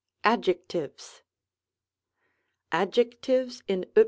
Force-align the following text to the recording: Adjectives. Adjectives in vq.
Adjectives. 0.23 1.21
Adjectives 2.71 3.61
in 3.67 3.85
vq. 3.93 3.99